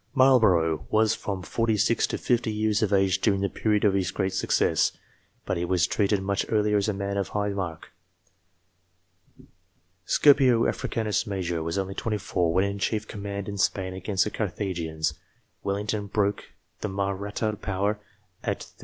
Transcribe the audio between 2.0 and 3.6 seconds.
to 50 years of age during the